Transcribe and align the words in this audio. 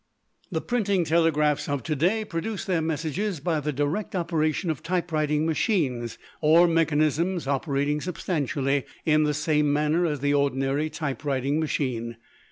The 0.51 0.61
printing 0.61 1.03
telegraphs 1.05 1.69
of 1.69 1.83
to 1.83 1.95
day 1.95 2.25
produce 2.25 2.65
their 2.65 2.81
messages 2.81 3.39
by 3.39 3.59
the 3.59 3.71
direct 3.71 4.15
operation 4.15 4.71
of 4.71 4.81
typewriting 4.81 5.45
machines 5.45 6.17
or 6.41 6.67
mechanisms 6.67 7.45
operating 7.47 8.01
substantially 8.01 8.85
in 9.05 9.25
the 9.25 9.35
same 9.35 9.71
manner 9.71 10.07
as 10.07 10.19
the 10.21 10.33
ordinary 10.33 10.89
typewriting 10.89 11.59
machine. 11.59 12.17